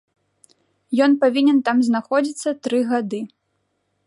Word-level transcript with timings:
Ён 1.07 1.11
павінен 1.25 1.57
там 1.67 1.77
знаходзіцца 1.91 2.57
тры 2.65 2.79
гады. 2.95 3.19